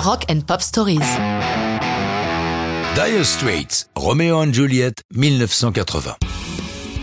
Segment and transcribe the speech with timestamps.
[0.00, 0.98] Rock and Pop Stories.
[2.94, 6.16] Dire Straits, Romeo and Juliet, 1980.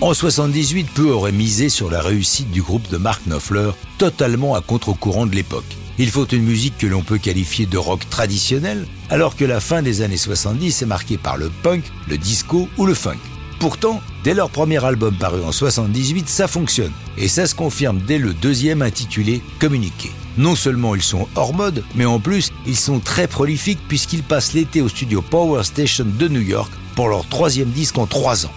[0.00, 4.62] En 78, peu aurait misé sur la réussite du groupe de Mark Knopfler, totalement à
[4.62, 5.76] contre-courant de l'époque.
[5.98, 9.82] Il faut une musique que l'on peut qualifier de rock traditionnel, alors que la fin
[9.82, 13.18] des années 70 est marquée par le punk, le disco ou le funk.
[13.60, 16.92] Pourtant, dès leur premier album paru en 78, ça fonctionne.
[17.18, 20.12] Et ça se confirme dès le deuxième intitulé Communiquer.
[20.38, 24.52] Non seulement ils sont hors mode, mais en plus, ils sont très prolifiques puisqu'ils passent
[24.52, 28.52] l'été au studio Power Station de New York pour leur troisième disque en trois ans.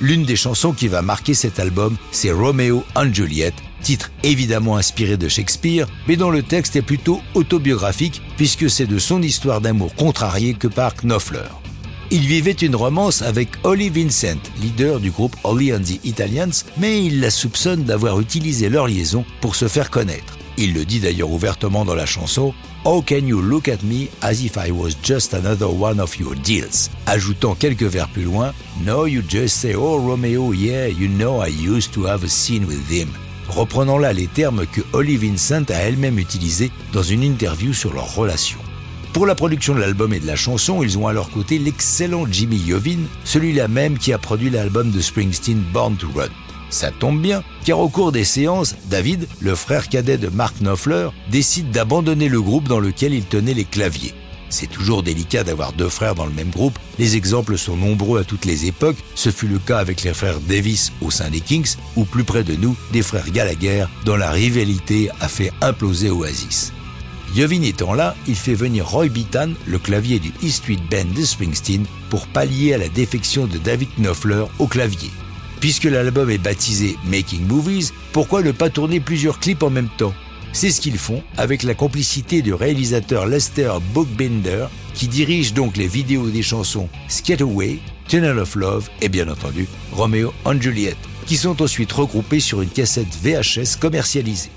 [0.00, 5.16] L'une des chansons qui va marquer cet album, c'est Romeo and Juliet, titre évidemment inspiré
[5.16, 9.94] de Shakespeare, mais dont le texte est plutôt autobiographique puisque c'est de son histoire d'amour
[9.94, 11.48] contrariée que part Knopfler.
[12.10, 17.04] Il vivait une romance avec Holly Vincent, leader du groupe Holly and the Italians, mais
[17.04, 20.38] il la soupçonne d'avoir utilisé leur liaison pour se faire connaître.
[20.60, 22.52] Il le dit d'ailleurs ouvertement dans la chanson
[22.84, 26.34] How can you look at me as if I was just another one of your
[26.34, 26.90] deals?
[27.06, 28.52] Ajoutant quelques vers plus loin
[28.84, 32.66] No, you just say Oh Romeo, yeah, you know I used to have a scene
[32.66, 33.08] with him
[33.48, 38.14] reprenant là les termes que Holly Vincent a elle-même utilisés dans une interview sur leur
[38.14, 38.58] relation.
[39.12, 42.26] Pour la production de l'album et de la chanson, ils ont à leur côté l'excellent
[42.30, 46.28] Jimmy Iovine, celui-là même qui a produit l'album de Springsteen Born to Run.
[46.70, 51.08] Ça tombe bien, car au cours des séances, David, le frère cadet de Mark Knopfler,
[51.30, 54.14] décide d'abandonner le groupe dans lequel il tenait les claviers.
[54.50, 56.78] C'est toujours délicat d'avoir deux frères dans le même groupe.
[56.98, 58.96] Les exemples sont nombreux à toutes les époques.
[59.14, 62.44] Ce fut le cas avec les frères Davis au sein des Kings, ou plus près
[62.44, 66.72] de nous, des frères Gallagher, dont la rivalité a fait imploser Oasis.
[67.34, 71.24] Yovin étant là, il fait venir Roy Bittan, le clavier du E Street Band de
[71.24, 75.10] Springsteen, pour pallier à la défection de David Knopfler au clavier.
[75.60, 80.14] Puisque l'album est baptisé Making Movies, pourquoi ne pas tourner plusieurs clips en même temps?
[80.52, 85.88] C'est ce qu'ils font avec la complicité du réalisateur Lester Bookbinder, qui dirige donc les
[85.88, 86.88] vidéos des chansons
[87.40, 90.96] Away, Tunnel of Love et bien entendu Romeo and Juliet,
[91.26, 94.50] qui sont ensuite regroupés sur une cassette VHS commercialisée.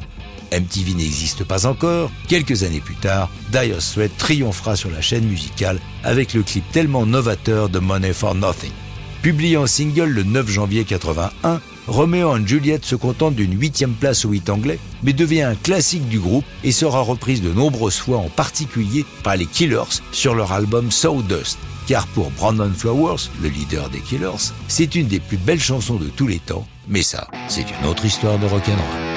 [0.51, 2.11] MTV n'existe pas encore.
[2.27, 7.05] Quelques années plus tard, Dire Straits triomphera sur la chaîne musicale avec le clip tellement
[7.05, 8.71] novateur de Money for Nothing.
[9.21, 14.25] Publié en single le 9 janvier 81, Romeo and Juliet se contente d'une huitième place
[14.25, 18.17] au hit anglais, mais devient un classique du groupe et sera reprise de nombreuses fois,
[18.17, 21.59] en particulier par les Killers sur leur album Sawdust.
[21.85, 26.07] Car pour Brandon Flowers, le leader des Killers, c'est une des plus belles chansons de
[26.07, 29.10] tous les temps, mais ça, c'est une autre histoire de rock'n'roll.